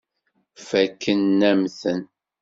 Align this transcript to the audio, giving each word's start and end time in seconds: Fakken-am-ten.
Fakken-am-ten. 0.67 1.99